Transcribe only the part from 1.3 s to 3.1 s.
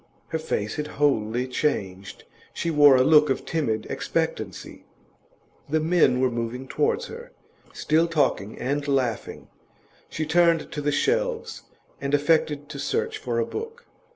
changed; she wore a